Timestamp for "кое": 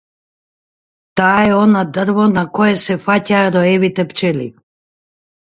2.55-2.73